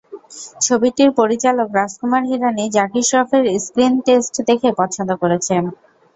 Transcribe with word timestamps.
ছবিটির 0.61 1.09
পরিচালক 1.19 1.67
রাজকুমার 1.73 2.23
হিরানি 2.29 2.65
জ্যাকি 2.75 3.01
শ্রফের 3.09 3.43
স্ক্রিন 3.57 3.93
টেস্ট 4.05 4.33
দেখে 4.49 4.69
পছন্দ 4.79 5.09
করেছেন। 5.21 5.63